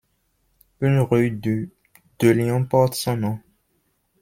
[0.79, 1.71] Une rue du
[2.17, 3.39] de Lyon porte son nom.